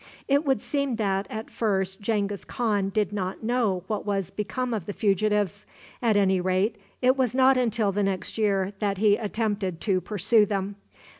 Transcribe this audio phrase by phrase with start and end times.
[0.27, 4.87] It would seem that, at first, Genghis Khan did not know what was become of
[4.87, 5.63] the fugitives.
[6.01, 10.47] At any rate, it was not until the next year that he attempted to pursue
[10.47, 10.75] them.